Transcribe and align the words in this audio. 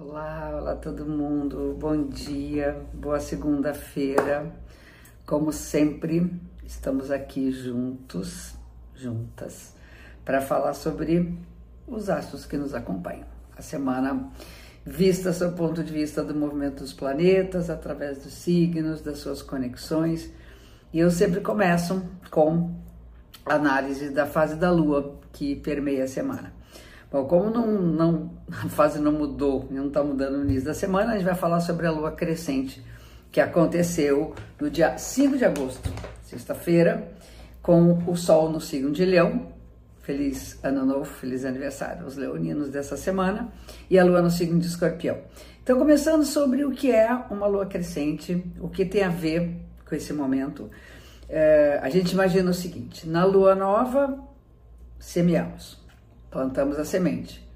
Olá, 0.00 0.56
olá 0.56 0.76
todo 0.76 1.04
mundo, 1.04 1.76
bom 1.76 2.04
dia, 2.04 2.80
boa 2.94 3.18
segunda-feira. 3.18 4.48
Como 5.26 5.52
sempre, 5.52 6.40
estamos 6.64 7.10
aqui 7.10 7.50
juntos, 7.50 8.54
juntas, 8.94 9.74
para 10.24 10.40
falar 10.40 10.74
sobre 10.74 11.36
os 11.84 12.08
astros 12.08 12.46
que 12.46 12.56
nos 12.56 12.74
acompanham. 12.74 13.26
A 13.56 13.60
semana 13.60 14.30
vista 14.86 15.32
sob 15.32 15.54
o 15.54 15.56
ponto 15.56 15.82
de 15.82 15.92
vista 15.92 16.22
do 16.22 16.32
movimento 16.32 16.84
dos 16.84 16.92
planetas, 16.92 17.68
através 17.68 18.22
dos 18.22 18.34
signos, 18.34 19.00
das 19.00 19.18
suas 19.18 19.42
conexões. 19.42 20.30
E 20.92 21.00
eu 21.00 21.10
sempre 21.10 21.40
começo 21.40 22.00
com 22.30 22.72
análise 23.44 24.10
da 24.10 24.26
fase 24.26 24.54
da 24.54 24.70
lua 24.70 25.18
que 25.32 25.56
permeia 25.56 26.04
a 26.04 26.08
semana. 26.08 26.57
Bom, 27.10 27.24
como 27.24 27.48
não, 27.48 27.66
não, 27.66 28.30
a 28.50 28.68
fase 28.68 29.00
não 29.00 29.12
mudou 29.12 29.66
não 29.70 29.88
está 29.88 30.04
mudando 30.04 30.36
no 30.36 30.44
início 30.44 30.66
da 30.66 30.74
semana, 30.74 31.12
a 31.12 31.14
gente 31.14 31.24
vai 31.24 31.34
falar 31.34 31.60
sobre 31.60 31.86
a 31.86 31.90
lua 31.90 32.12
crescente, 32.12 32.84
que 33.32 33.40
aconteceu 33.40 34.34
no 34.60 34.68
dia 34.68 34.98
5 34.98 35.38
de 35.38 35.44
agosto, 35.44 35.90
sexta-feira, 36.22 37.10
com 37.62 37.94
o 38.06 38.14
Sol 38.14 38.50
no 38.50 38.60
signo 38.60 38.90
de 38.90 39.06
Leão. 39.06 39.48
Feliz 40.02 40.58
ano 40.62 40.84
novo, 40.84 41.06
feliz 41.06 41.46
aniversário 41.46 42.04
aos 42.04 42.16
leoninos 42.16 42.68
dessa 42.68 42.96
semana, 42.96 43.48
e 43.88 43.98
a 43.98 44.04
lua 44.04 44.20
no 44.20 44.30
signo 44.30 44.58
de 44.58 44.66
Escorpião. 44.66 45.18
Então, 45.62 45.78
começando 45.78 46.24
sobre 46.24 46.64
o 46.64 46.70
que 46.70 46.90
é 46.90 47.10
uma 47.30 47.46
lua 47.46 47.66
crescente, 47.66 48.42
o 48.60 48.68
que 48.68 48.84
tem 48.84 49.02
a 49.02 49.10
ver 49.10 49.54
com 49.86 49.94
esse 49.94 50.12
momento. 50.12 50.70
É, 51.28 51.78
a 51.82 51.88
gente 51.90 52.12
imagina 52.12 52.50
o 52.50 52.54
seguinte: 52.54 53.06
na 53.06 53.24
lua 53.24 53.54
nova, 53.54 54.18
semeamos 54.98 55.87
plantamos 56.30 56.78
a 56.78 56.84
semente. 56.84 57.46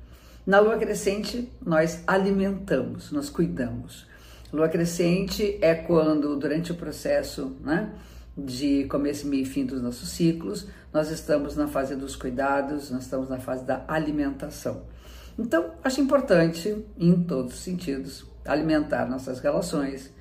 Na 0.46 0.58
lua 0.58 0.76
crescente, 0.76 1.50
nós 1.64 2.02
alimentamos, 2.06 3.12
nós 3.12 3.30
cuidamos. 3.30 4.06
Lua 4.52 4.68
crescente 4.68 5.58
é 5.62 5.74
quando, 5.74 6.36
durante 6.36 6.72
o 6.72 6.74
processo 6.74 7.56
né, 7.60 7.92
de 8.36 8.84
começo, 8.84 9.26
meio 9.26 9.42
e 9.42 9.46
fim 9.46 9.64
dos 9.64 9.80
nossos 9.80 10.08
ciclos, 10.08 10.66
nós 10.92 11.10
estamos 11.10 11.56
na 11.56 11.68
fase 11.68 11.94
dos 11.94 12.16
cuidados, 12.16 12.90
nós 12.90 13.04
estamos 13.04 13.28
na 13.28 13.38
fase 13.38 13.64
da 13.64 13.84
alimentação. 13.86 14.82
Então, 15.38 15.72
acho 15.82 16.00
importante, 16.00 16.84
em 16.98 17.22
todos 17.22 17.54
os 17.54 17.60
sentidos, 17.60 18.26
alimentar 18.44 19.06
nossas 19.08 19.38
relações, 19.40 20.12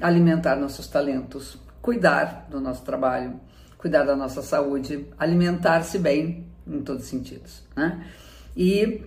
alimentar 0.00 0.56
nossos 0.56 0.86
talentos, 0.88 1.58
cuidar 1.80 2.46
do 2.50 2.60
nosso 2.60 2.84
trabalho, 2.84 3.40
cuidar 3.78 4.04
da 4.04 4.16
nossa 4.16 4.42
saúde, 4.42 5.06
alimentar-se 5.18 5.98
bem 5.98 6.46
em 6.68 6.82
todos 6.82 7.04
os 7.04 7.08
sentidos. 7.08 7.62
Né? 7.76 8.04
E 8.56 9.02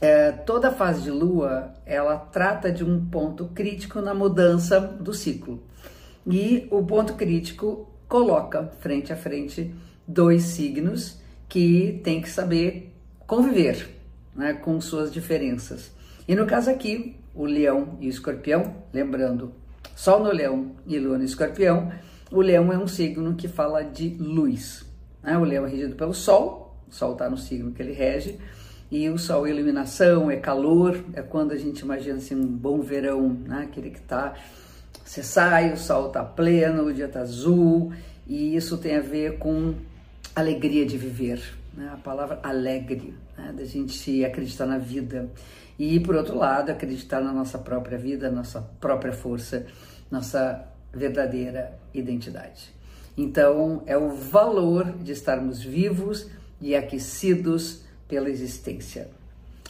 é, 0.00 0.32
toda 0.32 0.70
fase 0.70 1.02
de 1.02 1.10
lua 1.10 1.72
ela 1.84 2.16
trata 2.16 2.70
de 2.70 2.84
um 2.84 3.04
ponto 3.06 3.46
crítico 3.46 4.00
na 4.00 4.14
mudança 4.14 4.80
do 4.80 5.12
ciclo. 5.12 5.62
E 6.26 6.68
o 6.70 6.82
ponto 6.84 7.14
crítico 7.14 7.88
coloca 8.08 8.70
frente 8.80 9.12
a 9.12 9.16
frente 9.16 9.74
dois 10.06 10.42
signos 10.42 11.20
que 11.48 12.00
tem 12.04 12.20
que 12.20 12.28
saber 12.28 12.94
conviver 13.26 13.88
né, 14.34 14.52
com 14.52 14.80
suas 14.80 15.12
diferenças. 15.12 15.90
E 16.26 16.34
no 16.34 16.46
caso 16.46 16.70
aqui, 16.70 17.16
o 17.34 17.44
leão 17.44 17.96
e 18.00 18.06
o 18.06 18.10
escorpião, 18.10 18.76
lembrando, 18.92 19.52
Sol 19.94 20.22
no 20.22 20.32
leão 20.32 20.72
e 20.86 20.98
lua 20.98 21.18
no 21.18 21.24
escorpião, 21.24 21.92
o 22.30 22.40
leão 22.40 22.72
é 22.72 22.78
um 22.78 22.86
signo 22.86 23.34
que 23.34 23.48
fala 23.48 23.82
de 23.82 24.16
luz. 24.18 24.84
Né? 25.22 25.36
O 25.36 25.44
leão 25.44 25.66
é 25.66 25.68
regido 25.68 25.94
pelo 25.94 26.14
Sol, 26.14 26.61
o 26.92 26.94
Sol 26.94 27.12
está 27.14 27.28
no 27.28 27.38
signo 27.38 27.72
que 27.72 27.82
ele 27.82 27.92
rege. 27.92 28.38
E 28.90 29.08
o 29.08 29.16
Sol 29.16 29.46
é 29.46 29.50
iluminação, 29.50 30.30
é 30.30 30.36
calor, 30.36 31.02
é 31.14 31.22
quando 31.22 31.52
a 31.52 31.56
gente 31.56 31.80
imagina 31.80 32.18
assim 32.18 32.34
um 32.34 32.46
bom 32.46 32.82
verão, 32.82 33.30
né? 33.30 33.66
Aquele 33.68 33.88
que 33.90 34.00
tá. 34.02 34.34
Você 35.02 35.22
sai, 35.22 35.72
o 35.72 35.76
sol 35.76 36.10
tá 36.10 36.22
pleno, 36.22 36.84
o 36.84 36.92
dia 36.92 37.08
tá 37.08 37.20
azul, 37.20 37.92
e 38.26 38.54
isso 38.54 38.76
tem 38.76 38.96
a 38.96 39.00
ver 39.00 39.38
com 39.38 39.74
alegria 40.36 40.86
de 40.86 40.98
viver, 40.98 41.42
né? 41.74 41.90
A 41.94 41.96
palavra 41.96 42.38
alegre, 42.42 43.14
né? 43.36 43.54
Da 43.56 43.64
gente 43.64 44.22
acreditar 44.24 44.66
na 44.66 44.76
vida. 44.76 45.30
E 45.78 45.98
por 45.98 46.14
outro 46.14 46.36
lado, 46.36 46.70
acreditar 46.70 47.22
na 47.22 47.32
nossa 47.32 47.58
própria 47.58 47.96
vida, 47.96 48.30
nossa 48.30 48.60
própria 48.78 49.12
força, 49.12 49.64
nossa 50.10 50.62
verdadeira 50.92 51.72
identidade. 51.94 52.70
Então, 53.16 53.82
é 53.86 53.96
o 53.96 54.10
valor 54.10 54.92
de 54.98 55.12
estarmos 55.12 55.62
vivos 55.62 56.28
e 56.62 56.74
aquecidos 56.74 57.82
pela 58.08 58.30
existência. 58.30 59.10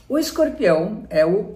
O 0.09 0.19
escorpião 0.19 1.07
é 1.11 1.25
o 1.25 1.55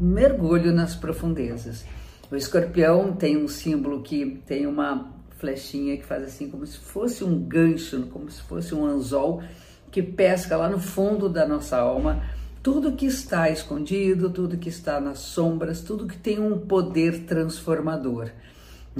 mergulho 0.00 0.72
nas 0.72 0.94
profundezas. 0.94 1.84
O 2.30 2.36
escorpião 2.36 3.12
tem 3.12 3.36
um 3.36 3.48
símbolo 3.48 4.02
que 4.02 4.40
tem 4.46 4.66
uma 4.66 5.12
flechinha 5.38 5.96
que 5.96 6.04
faz 6.04 6.22
assim 6.22 6.48
como 6.48 6.66
se 6.66 6.78
fosse 6.78 7.24
um 7.24 7.38
gancho, 7.38 8.06
como 8.12 8.30
se 8.30 8.40
fosse 8.42 8.74
um 8.74 8.86
anzol 8.86 9.42
que 9.90 10.02
pesca 10.02 10.56
lá 10.56 10.68
no 10.68 10.78
fundo 10.78 11.28
da 11.28 11.46
nossa 11.46 11.76
alma 11.76 12.22
tudo 12.62 12.92
que 12.92 13.06
está 13.06 13.48
escondido, 13.48 14.30
tudo 14.30 14.58
que 14.58 14.68
está 14.68 15.00
nas 15.00 15.18
sombras, 15.20 15.80
tudo 15.80 16.06
que 16.06 16.18
tem 16.18 16.38
um 16.38 16.58
poder 16.58 17.20
transformador. 17.20 18.30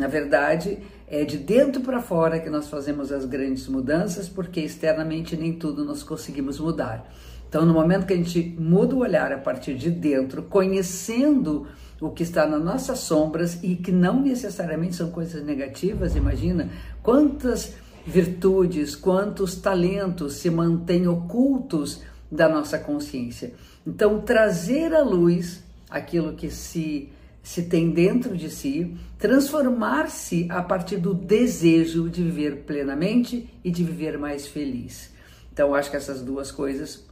Na 0.01 0.07
verdade, 0.07 0.79
é 1.07 1.27
de 1.27 1.37
dentro 1.37 1.83
para 1.83 2.01
fora 2.01 2.41
que 2.41 2.49
nós 2.49 2.69
fazemos 2.69 3.13
as 3.13 3.27
grandes 3.27 3.69
mudanças, 3.69 4.31
porque 4.31 4.59
externamente 4.59 5.37
nem 5.37 5.53
tudo 5.53 5.85
nós 5.85 6.03
conseguimos 6.03 6.59
mudar. 6.59 7.13
Então, 7.47 7.67
no 7.67 7.75
momento 7.75 8.07
que 8.07 8.15
a 8.15 8.17
gente 8.17 8.57
muda 8.59 8.95
o 8.95 9.01
olhar 9.01 9.31
a 9.31 9.37
partir 9.37 9.75
de 9.75 9.91
dentro, 9.91 10.43
conhecendo 10.45 11.67
o 12.01 12.09
que 12.09 12.23
está 12.23 12.47
nas 12.47 12.65
nossas 12.65 13.01
sombras 13.01 13.63
e 13.63 13.77
que 13.77 13.93
não 13.93 14.23
necessariamente 14.23 14.97
são 14.97 15.11
coisas 15.11 15.45
negativas, 15.45 16.17
imagina 16.17 16.71
quantas 17.03 17.75
virtudes, 18.07 18.97
quantos 18.97 19.57
talentos 19.57 20.37
se 20.37 20.49
mantêm 20.49 21.07
ocultos 21.07 22.01
da 22.33 22.49
nossa 22.49 22.79
consciência. 22.79 23.53
Então, 23.87 24.19
trazer 24.23 24.95
à 24.95 25.03
luz 25.03 25.63
aquilo 25.91 26.33
que 26.33 26.49
se 26.49 27.11
se 27.43 27.63
tem 27.63 27.91
dentro 27.91 28.37
de 28.37 28.51
si, 28.51 28.97
transformar-se 29.19 30.47
a 30.51 30.63
partir 30.63 30.99
do 30.99 31.15
desejo 31.15 32.09
de 32.09 32.23
viver 32.23 32.65
plenamente 32.65 33.49
e 33.65 33.71
de 33.71 33.83
viver 33.83 34.19
mais 34.19 34.47
feliz. 34.47 35.11
Então, 35.53 35.75
acho 35.75 35.91
que 35.91 35.97
essas 35.97 36.23
duas 36.23 36.51
coisas 36.51 37.07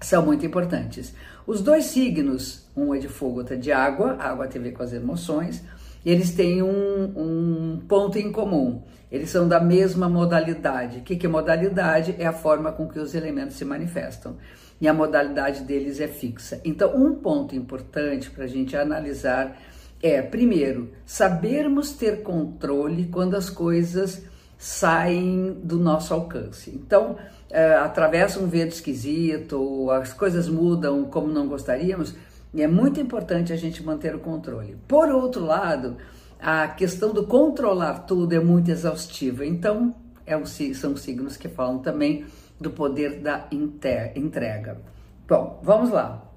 são 0.00 0.24
muito 0.24 0.44
importantes. 0.44 1.14
Os 1.46 1.60
dois 1.60 1.86
signos, 1.86 2.66
um 2.76 2.94
é 2.94 2.98
de 2.98 3.08
fogo, 3.08 3.38
outro 3.38 3.54
é 3.54 3.56
de 3.56 3.72
água, 3.72 4.16
água 4.18 4.46
tem 4.46 4.60
a 4.60 4.64
ver 4.64 4.72
com 4.72 4.82
as 4.82 4.92
emoções, 4.92 5.62
e 6.04 6.10
eles 6.10 6.32
têm 6.32 6.62
um, 6.62 7.04
um 7.16 7.80
ponto 7.86 8.18
em 8.18 8.32
comum. 8.32 8.82
Eles 9.10 9.30
são 9.30 9.46
da 9.46 9.60
mesma 9.60 10.08
modalidade. 10.08 10.98
O 10.98 11.02
que, 11.02 11.16
que 11.16 11.26
é 11.26 11.28
modalidade? 11.28 12.16
É 12.18 12.26
a 12.26 12.32
forma 12.32 12.72
com 12.72 12.88
que 12.88 12.98
os 12.98 13.14
elementos 13.14 13.56
se 13.56 13.64
manifestam. 13.64 14.36
E 14.80 14.88
a 14.88 14.94
modalidade 14.94 15.62
deles 15.62 16.00
é 16.00 16.08
fixa. 16.08 16.60
Então, 16.64 16.96
um 16.96 17.14
ponto 17.14 17.54
importante 17.54 18.30
para 18.30 18.44
a 18.44 18.48
gente 18.48 18.76
analisar 18.76 19.56
é, 20.02 20.20
primeiro, 20.20 20.90
sabermos 21.06 21.92
ter 21.92 22.22
controle 22.22 23.06
quando 23.06 23.36
as 23.36 23.48
coisas 23.48 24.22
saem 24.58 25.56
do 25.62 25.78
nosso 25.78 26.12
alcance. 26.12 26.70
Então, 26.74 27.16
é, 27.50 27.74
atravessa 27.74 28.40
um 28.40 28.48
vento 28.48 28.72
esquisito, 28.72 29.90
as 29.90 30.12
coisas 30.12 30.48
mudam 30.48 31.04
como 31.04 31.28
não 31.28 31.46
gostaríamos, 31.46 32.14
e 32.54 32.62
é 32.62 32.66
muito 32.66 33.00
importante 33.00 33.52
a 33.52 33.56
gente 33.56 33.82
manter 33.82 34.14
o 34.14 34.18
controle. 34.18 34.76
Por 34.86 35.08
outro 35.08 35.44
lado, 35.44 35.96
a 36.38 36.68
questão 36.68 37.12
do 37.12 37.26
controlar 37.26 38.00
tudo 38.00 38.34
é 38.34 38.40
muito 38.40 38.70
exaustiva. 38.70 39.46
Então, 39.46 39.94
é 40.26 40.36
são 40.74 40.96
signos 40.96 41.36
que 41.36 41.48
falam 41.48 41.78
também 41.78 42.26
do 42.60 42.70
poder 42.70 43.20
da 43.20 43.48
entrega. 43.50 44.80
Bom, 45.26 45.60
vamos 45.62 45.90
lá. 45.90 46.28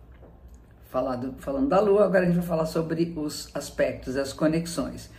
Falado, 0.89 1.35
falando 1.39 1.67
da 1.67 1.81
Lua, 1.81 2.05
agora 2.05 2.23
a 2.23 2.25
gente 2.25 2.37
vai 2.37 2.45
falar 2.45 2.65
sobre 2.65 3.13
os 3.17 3.49
aspectos, 3.53 4.15
as 4.15 4.31
conexões. 4.31 5.09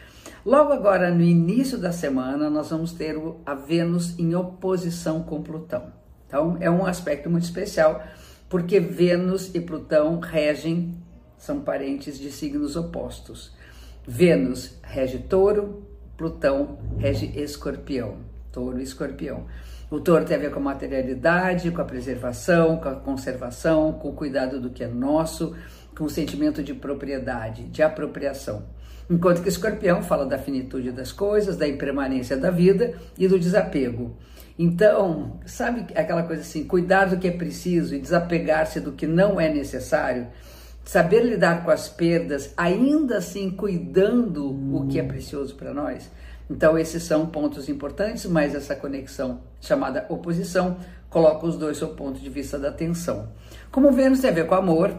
Logo 0.45 0.73
agora, 0.73 1.11
no 1.11 1.23
início 1.23 1.77
da 1.77 1.93
semana, 1.93 2.49
nós 2.49 2.71
vamos 2.71 2.93
ter 2.93 3.17
a 3.45 3.55
Vênus 3.55 4.19
em 4.19 4.35
oposição 4.35 5.23
com 5.23 5.43
Plutão. 5.43 5.93
Então, 6.27 6.57
é 6.61 6.71
um 6.71 6.87
aspecto 6.87 7.29
muito 7.29 7.45
especial 7.45 8.03
porque 8.49 8.79
Vênus 8.81 9.55
e 9.55 9.61
Plutão 9.61 10.21
regem, 10.21 10.95
são 11.37 11.61
parentes 11.61 12.19
de 12.19 12.31
signos 12.31 12.77
opostos. 12.77 13.53
Vênus 14.07 14.79
rege 14.83 15.19
touro, 15.19 15.83
Plutão 16.17 16.79
rege 16.99 17.33
escorpião, 17.39 18.19
touro 18.51 18.79
e 18.79 18.83
escorpião. 18.83 19.47
O 19.91 20.01
touro 20.01 20.25
tem 20.25 20.37
a 20.37 20.41
ver 20.41 20.51
com 20.51 20.59
a 20.59 20.63
materialidade, 20.63 21.71
com 21.71 21.81
a 21.81 21.85
preservação, 21.85 22.79
com 22.79 22.89
a 22.89 22.95
conservação, 22.95 23.93
com 23.93 24.09
o 24.09 24.15
cuidado 24.15 24.61
do 24.61 24.71
que 24.71 24.83
é 24.83 24.89
nosso, 24.89 25.55
com 25.97 26.05
o 26.05 26.11
sentimento 26.11 26.63
de 26.63 26.75
propriedade, 26.75 27.65
de 27.65 27.83
apropriação. 27.83 28.65
Enquanto 29.09 29.43
que 29.43 29.49
escorpião 29.49 30.03
fala 30.03 30.27
da 30.27 30.39
finitude 30.39 30.91
das 30.91 31.13
coisas, 31.13 31.57
da 31.57 31.69
impermanência 31.69 32.37
da 32.37 32.51
vida 32.51 32.95
e 33.17 33.29
do 33.29 33.39
desapego. 33.39 34.17
Então, 34.59 35.39
sabe 35.45 35.87
aquela 35.95 36.23
coisa 36.23 36.43
assim, 36.43 36.65
cuidar 36.65 37.07
do 37.07 37.19
que 37.19 37.29
é 37.29 37.31
preciso 37.31 37.95
e 37.95 37.99
desapegar-se 37.99 38.81
do 38.81 38.93
que 38.93 39.07
não 39.07 39.41
é 39.41 39.53
necessário? 39.53 40.29
saber 40.87 41.25
lidar 41.25 41.65
com 41.65 41.71
as 41.71 41.89
perdas, 41.89 42.55
ainda 42.57 43.19
assim 43.19 43.51
cuidando 43.51 44.49
o 44.75 44.87
que 44.87 45.01
é 45.01 45.03
precioso 45.03 45.55
para 45.57 45.75
nós. 45.75 46.09
Então, 46.49 46.79
esses 46.79 47.03
são 47.03 47.27
pontos 47.27 47.69
importantes, 47.69 48.25
mas 48.25 48.55
essa 48.55 48.77
conexão 48.77 49.41
chamada 49.61 50.07
oposição 50.09 50.77
coloca 51.11 51.45
os 51.45 51.57
dois 51.57 51.77
sob 51.77 51.93
o 51.93 51.97
ponto 51.97 52.21
de 52.21 52.31
vista 52.31 52.57
da 52.57 52.71
tensão. 52.71 53.29
Como 53.73 53.91
Vênus 53.91 54.21
tem 54.21 54.31
a 54.31 54.33
ver 54.33 54.47
com 54.47 54.55
amor, 54.55 54.97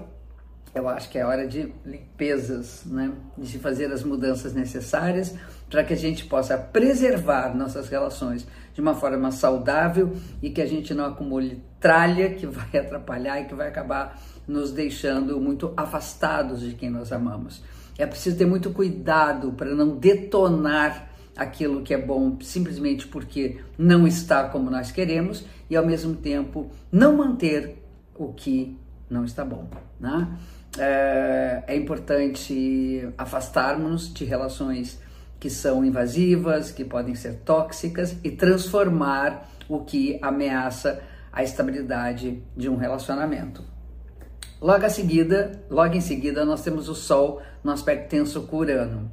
eu 0.73 0.87
acho 0.87 1.09
que 1.09 1.17
é 1.17 1.25
hora 1.25 1.47
de 1.47 1.73
limpezas, 1.85 2.83
né? 2.85 3.11
de 3.37 3.57
fazer 3.59 3.91
as 3.91 4.03
mudanças 4.03 4.53
necessárias 4.53 5.33
para 5.69 5.83
que 5.83 5.93
a 5.93 5.97
gente 5.97 6.25
possa 6.25 6.57
preservar 6.57 7.55
nossas 7.55 7.89
relações 7.89 8.47
de 8.73 8.81
uma 8.81 8.93
forma 8.93 9.31
saudável 9.31 10.15
e 10.41 10.49
que 10.49 10.61
a 10.61 10.65
gente 10.65 10.93
não 10.93 11.05
acumule 11.05 11.61
tralha 11.79 12.29
que 12.33 12.45
vai 12.45 12.69
atrapalhar 12.79 13.41
e 13.41 13.45
que 13.45 13.55
vai 13.55 13.67
acabar 13.67 14.21
nos 14.47 14.71
deixando 14.71 15.39
muito 15.41 15.73
afastados 15.75 16.61
de 16.61 16.73
quem 16.73 16.89
nós 16.89 17.11
amamos. 17.11 17.63
É 17.97 18.05
preciso 18.05 18.37
ter 18.37 18.45
muito 18.45 18.69
cuidado 18.71 19.51
para 19.53 19.73
não 19.73 19.97
detonar 19.97 21.09
aquilo 21.35 21.81
que 21.81 21.93
é 21.93 21.97
bom 21.97 22.37
simplesmente 22.41 23.07
porque 23.07 23.59
não 23.77 24.07
está 24.07 24.47
como 24.47 24.69
nós 24.71 24.91
queremos 24.91 25.45
e 25.69 25.75
ao 25.75 25.85
mesmo 25.85 26.15
tempo 26.15 26.71
não 26.91 27.15
manter 27.15 27.83
o 28.15 28.33
que 28.33 28.77
não 29.09 29.23
está 29.23 29.43
bom. 29.43 29.69
Né? 29.99 30.27
É, 30.79 31.63
é 31.67 31.75
importante 31.75 33.07
afastarmos 33.17 34.13
de 34.13 34.25
relações 34.25 34.99
que 35.39 35.49
são 35.49 35.85
invasivas, 35.85 36.71
que 36.71 36.83
podem 36.83 37.15
ser 37.15 37.41
tóxicas 37.45 38.15
e 38.23 38.31
transformar 38.31 39.49
o 39.69 39.81
que 39.81 40.17
ameaça 40.21 41.01
a 41.31 41.43
estabilidade 41.43 42.41
de 42.55 42.69
um 42.69 42.75
relacionamento. 42.75 43.63
Logo, 44.59 44.85
a 44.85 44.89
seguida, 44.89 45.61
logo 45.69 45.93
em 45.93 46.01
seguida, 46.01 46.43
nós 46.43 46.63
temos 46.63 46.89
o 46.89 46.95
Sol 46.95 47.41
no 47.63 47.71
aspecto 47.71 48.09
tenso 48.09 48.41
com 48.43 48.57
Urano. 48.57 49.11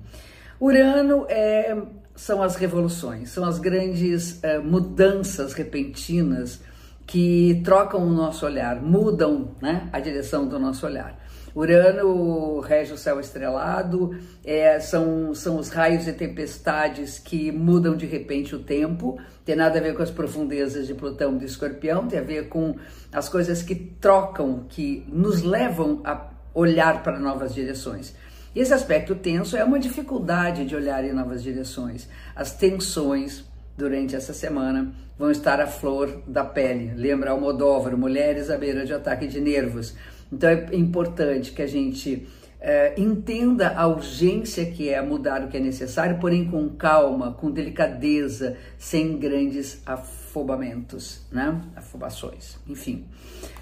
Urano 0.59 1.27
é, 1.29 1.77
são 2.15 2.43
as 2.43 2.57
revoluções, 2.57 3.29
são 3.29 3.45
as 3.45 3.59
grandes 3.59 4.43
é, 4.43 4.59
mudanças 4.59 5.53
repentinas 5.53 6.63
que 7.07 7.61
trocam 7.63 8.07
o 8.07 8.11
nosso 8.11 8.47
olhar, 8.47 8.81
mudam 8.81 9.51
né, 9.61 9.89
a 9.93 10.01
direção 10.01 10.49
do 10.49 10.59
nosso 10.59 10.87
olhar. 10.87 11.24
Urano 11.55 12.59
rege 12.61 12.93
o 12.93 12.99
céu 12.99 13.21
estrelado, 13.21 14.19
é, 14.45 14.81
são, 14.81 15.35
são 15.35 15.57
os 15.57 15.69
raios 15.69 16.09
e 16.09 16.13
tempestades 16.13 17.19
que 17.19 17.53
mudam 17.53 17.97
de 17.97 18.07
repente 18.07 18.57
o 18.57 18.59
tempo, 18.59 19.19
tem 19.45 19.55
nada 19.55 19.79
a 19.79 19.83
ver 19.83 19.95
com 19.95 20.03
as 20.03 20.11
profundezas 20.11 20.87
de 20.87 20.95
Plutão 20.95 21.39
de 21.39 21.45
Escorpião, 21.45 22.09
tem 22.09 22.19
a 22.19 22.23
ver 22.23 22.49
com 22.49 22.77
as 23.13 23.29
coisas 23.29 23.63
que 23.63 23.75
trocam, 23.75 24.67
que 24.69 25.07
nos 25.09 25.43
levam 25.43 26.01
a 26.05 26.31
olhar 26.53 27.03
para 27.03 27.19
novas 27.21 27.55
direções. 27.55 28.15
E 28.55 28.61
esse 28.61 28.73
aspecto 28.73 29.15
tenso 29.15 29.57
é 29.57 29.65
uma 29.65 29.79
dificuldade 29.79 30.65
de 30.65 30.75
olhar 30.77 31.05
em 31.05 31.13
novas 31.13 31.43
direções. 31.43 32.09
As 32.35 32.53
tensões 32.53 33.45
durante 33.77 34.15
essa 34.15 34.33
semana 34.33 34.93
vão 35.19 35.31
estar 35.31 35.61
à 35.61 35.67
flor 35.67 36.23
da 36.27 36.45
pele. 36.45 36.93
Lembra 36.95 37.33
Almodóvar, 37.33 37.97
mulheres 37.97 38.51
à 38.51 38.57
beira 38.57 38.85
de 38.85 38.93
ataque 38.93 39.27
de 39.27 39.41
nervos. 39.41 39.95
Então 40.35 40.51
é 40.51 40.75
importante 40.75 41.53
que 41.53 41.63
a 41.63 41.67
gente 41.67 42.27
é, 42.61 42.93
entenda 43.01 43.73
a 43.77 43.87
urgência 43.87 44.67
que 44.67 44.89
é 44.89 45.01
mudar 45.01 45.45
o 45.45 45.49
que 45.49 45.57
é 45.57 45.61
necessário, 45.61 46.19
porém 46.19 46.45
com 46.51 46.69
calma, 46.71 47.33
com 47.33 47.53
delicadeza, 47.53 48.57
sem 48.77 49.17
grandes 49.17 49.81
afobamentos, 49.87 51.21
né? 51.31 51.61
Afobações, 51.77 52.59
enfim. 52.69 53.05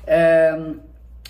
É, 0.07 0.57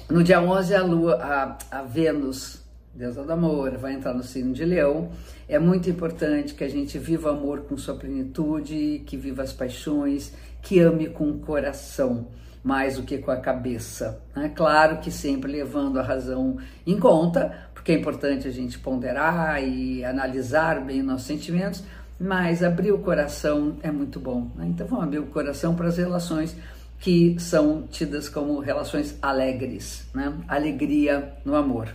no 0.08 0.22
dia 0.22 0.40
11, 0.40 0.74
a 0.76 0.82
Lua, 0.84 1.14
a, 1.16 1.78
a 1.78 1.82
Vênus, 1.82 2.62
deusa 2.94 3.24
do 3.24 3.32
amor, 3.32 3.76
vai 3.78 3.94
entrar 3.94 4.14
no 4.14 4.22
signo 4.22 4.52
de 4.52 4.64
Leão. 4.64 5.10
É 5.48 5.58
muito 5.58 5.90
importante 5.90 6.54
que 6.54 6.62
a 6.62 6.68
gente 6.68 6.98
viva 6.98 7.32
o 7.32 7.32
amor 7.32 7.62
com 7.62 7.76
sua 7.76 7.96
plenitude, 7.96 9.02
que 9.06 9.16
viva 9.16 9.42
as 9.42 9.52
paixões, 9.52 10.32
que 10.62 10.78
ame 10.78 11.08
com 11.08 11.30
o 11.30 11.38
coração 11.40 12.28
mais 12.62 12.96
do 12.96 13.02
que 13.02 13.18
com 13.18 13.30
a 13.30 13.36
cabeça. 13.36 14.20
Né? 14.34 14.50
Claro 14.54 14.98
que 14.98 15.10
sempre 15.10 15.50
levando 15.50 15.98
a 15.98 16.02
razão 16.02 16.58
em 16.86 16.98
conta, 16.98 17.68
porque 17.74 17.92
é 17.92 17.94
importante 17.96 18.46
a 18.46 18.50
gente 18.50 18.78
ponderar 18.78 19.62
e 19.62 20.04
analisar 20.04 20.80
bem 20.80 21.02
nossos 21.02 21.26
sentimentos, 21.26 21.82
mas 22.18 22.62
abrir 22.62 22.92
o 22.92 22.98
coração 22.98 23.76
é 23.82 23.90
muito 23.90 24.20
bom. 24.20 24.50
Né? 24.54 24.66
Então 24.68 24.86
vamos 24.86 25.04
abrir 25.04 25.18
o 25.18 25.26
coração 25.26 25.74
para 25.74 25.88
as 25.88 25.96
relações 25.96 26.56
que 27.00 27.36
são 27.40 27.82
tidas 27.90 28.28
como 28.28 28.60
relações 28.60 29.18
alegres, 29.20 30.06
né? 30.14 30.32
alegria 30.46 31.32
no 31.44 31.56
amor. 31.56 31.88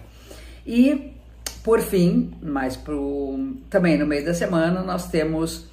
E 0.66 1.14
por 1.64 1.82
fim, 1.82 2.32
mais 2.42 2.76
pro, 2.76 3.56
também 3.70 3.98
no 3.98 4.06
meio 4.06 4.26
da 4.26 4.34
semana, 4.34 4.82
nós 4.84 5.10
temos 5.10 5.66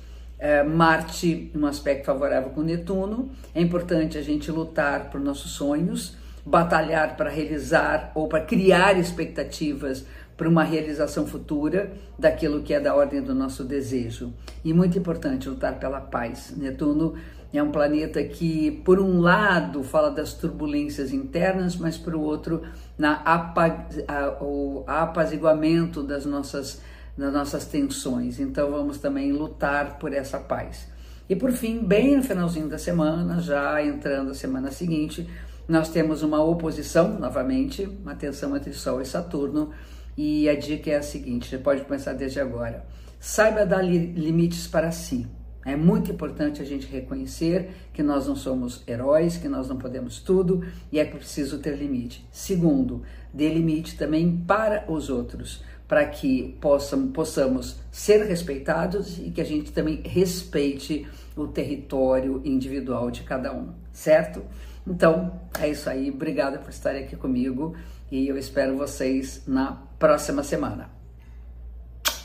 Marte, 0.63 1.51
um 1.55 1.65
aspecto 1.65 2.05
favorável 2.05 2.51
com 2.51 2.61
Netuno. 2.61 3.31
É 3.55 3.63
importante 3.63 4.19
a 4.19 4.23
gente 4.23 4.51
lutar 4.51 5.11
por 5.11 5.19
nossos 5.19 5.53
sonhos, 5.53 6.19
batalhar 6.45 7.17
para 7.17 7.31
realizar 7.31 8.13
ou 8.15 8.29
para 8.29 8.43
criar 8.43 8.99
expectativas 8.99 10.05
para 10.37 10.49
uma 10.49 10.65
realização 10.65 11.27
futura 11.27 11.93
daquilo 12.19 12.63
que 12.63 12.75
é 12.75 12.81
da 12.81 12.95
ordem 12.95 13.23
do 13.23 13.35
nosso 13.35 13.65
desejo. 13.65 14.35
E 14.65 14.73
muito 14.73 14.99
importante 14.99 15.49
lutar 15.49 15.79
pela 15.79 16.01
paz. 16.01 16.53
Netuno 16.57 17.15
é 17.53 17.63
um 17.63 17.71
planeta 17.71 18.23
que, 18.23 18.71
por 18.85 18.99
um 19.01 19.21
lado, 19.21 19.83
fala 19.85 20.11
das 20.11 20.35
turbulências 20.35 21.13
internas, 21.13 21.77
mas 21.77 21.97
por 21.97 22.15
outro, 22.15 22.63
na 22.99 23.15
apaz, 23.15 24.03
a, 24.09 24.43
o 24.43 24.85
apaziguamento 24.87 26.03
das 26.03 26.27
nossas 26.27 26.83
nas 27.17 27.33
nossas 27.33 27.67
tensões. 27.67 28.41
Então 28.41 28.71
vamos 28.71 28.99
também 28.99 29.33
lutar 29.33 29.99
por 29.99 30.13
essa 30.13 30.39
paz. 30.39 30.89
E 31.29 31.35
por 31.35 31.53
fim, 31.53 31.79
bem 31.79 32.17
no 32.17 32.23
finalzinho 32.23 32.69
da 32.69 32.79
semana, 32.79 33.41
já 33.41 33.83
entrando 33.83 34.31
a 34.31 34.35
semana 34.35 34.71
seguinte, 34.71 35.29
nós 35.67 35.89
temos 35.89 36.23
uma 36.23 36.43
oposição 36.43 37.19
novamente, 37.19 37.89
uma 38.03 38.15
tensão 38.15 38.55
entre 38.55 38.73
Sol 38.73 39.01
e 39.01 39.07
Saturno. 39.07 39.71
E 40.17 40.49
a 40.49 40.55
dica 40.55 40.91
é 40.91 40.97
a 40.97 41.03
seguinte: 41.03 41.49
você 41.49 41.59
pode 41.59 41.83
começar 41.83 42.13
desde 42.13 42.41
agora. 42.41 42.85
Saiba 43.19 43.65
dar 43.65 43.81
li 43.81 44.13
limites 44.13 44.67
para 44.67 44.93
si. 44.93 45.27
É 45.65 45.75
muito 45.75 46.13
importante 46.13 46.61
a 46.61 46.65
gente 46.65 46.87
reconhecer 46.87 47.71
que 47.95 48.03
nós 48.03 48.29
não 48.29 48.37
somos 48.37 48.83
heróis, 48.87 49.39
que 49.39 49.49
nós 49.49 49.67
não 49.67 49.79
podemos 49.79 50.21
tudo 50.21 50.63
e 50.93 51.01
é 51.01 51.05
preciso 51.07 51.59
ter 51.59 51.75
limite. 51.79 52.29
Segundo, 52.31 53.03
dê 53.33 53.49
limite 53.49 53.97
também 53.97 54.45
para 54.47 54.85
os 54.93 55.09
outros 55.09 55.65
para 55.87 56.05
que 56.07 56.57
possam, 56.61 57.09
possamos 57.09 57.77
ser 57.93 58.25
respeitados 58.25 59.19
e 59.19 59.31
que 59.31 59.41
a 59.41 59.45
gente 59.45 59.73
também 59.73 60.01
respeite 60.05 61.07
o 61.37 61.47
território 61.47 62.41
individual 62.45 63.11
de 63.11 63.23
cada 63.23 63.53
um, 63.53 63.73
certo? 63.93 64.43
Então, 64.87 65.41
é 65.59 65.69
isso 65.69 65.89
aí. 65.89 66.11
Obrigada 66.11 66.59
por 66.59 66.71
estarem 66.71 67.05
aqui 67.05 67.17
comigo 67.17 67.75
e 68.11 68.29
eu 68.29 68.37
espero 68.37 68.77
vocês 68.77 69.43
na 69.47 69.73
próxima 69.99 70.43
semana. 70.43 70.91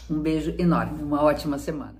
Um 0.09 0.19
beijo 0.19 0.53
enorme, 0.57 1.03
uma 1.03 1.21
ótima 1.23 1.57
semana. 1.57 1.98